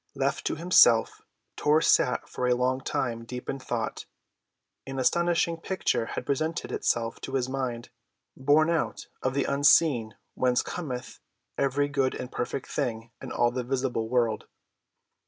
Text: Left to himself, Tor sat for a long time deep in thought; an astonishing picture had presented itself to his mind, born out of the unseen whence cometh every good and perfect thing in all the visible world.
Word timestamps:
Left 0.15 0.47
to 0.47 0.55
himself, 0.55 1.21
Tor 1.55 1.79
sat 1.79 2.27
for 2.27 2.47
a 2.47 2.55
long 2.55 2.79
time 2.81 3.23
deep 3.23 3.47
in 3.47 3.59
thought; 3.59 4.07
an 4.87 4.97
astonishing 4.97 5.57
picture 5.57 6.07
had 6.07 6.25
presented 6.25 6.71
itself 6.71 7.21
to 7.21 7.35
his 7.35 7.47
mind, 7.47 7.89
born 8.35 8.71
out 8.71 9.05
of 9.21 9.35
the 9.35 9.43
unseen 9.43 10.15
whence 10.33 10.63
cometh 10.63 11.19
every 11.55 11.87
good 11.87 12.15
and 12.15 12.31
perfect 12.31 12.65
thing 12.65 13.11
in 13.21 13.31
all 13.31 13.51
the 13.51 13.63
visible 13.63 14.09
world. 14.09 14.47